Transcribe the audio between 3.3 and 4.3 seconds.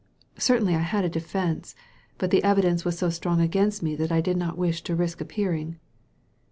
against me that I